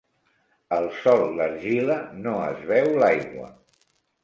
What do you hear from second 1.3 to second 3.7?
d'argila no es beu l'aigua.